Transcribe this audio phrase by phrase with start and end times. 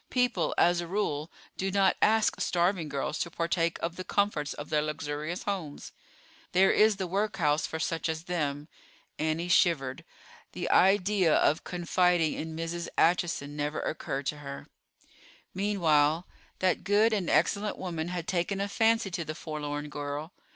[0.09, 4.71] People as a rule, do not ask starving girls to partake of the comforts of
[4.71, 5.91] their luxurious homes.
[6.53, 8.67] There is the workhouse for such as them.
[9.19, 10.03] Annie shivered.
[10.53, 12.87] The idea of confiding in Mrs.
[12.97, 14.65] Acheson never occurred to her.
[15.53, 16.27] Meanwhile,
[16.57, 20.33] that good and excellent woman had taken a fancy to the forlorn girl.